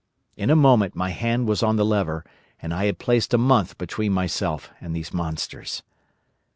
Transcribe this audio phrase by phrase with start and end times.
[0.35, 2.25] In a moment my hand was on the lever,
[2.59, 5.83] and I had placed a month between myself and these monsters.